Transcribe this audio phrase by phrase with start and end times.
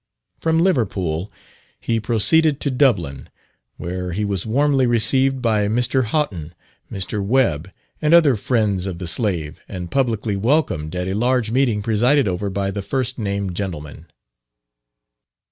[0.39, 1.31] From Liverpool
[1.79, 3.29] he proceeded to Dublin
[3.77, 6.05] where he was warmly received by Mr.
[6.05, 6.55] Haughton,
[6.91, 7.23] Mr.
[7.23, 7.69] Webb,
[8.01, 12.49] and other friends of the slave, and publicly welcomed at a large meeting presided over
[12.49, 14.07] by the first named gentleman.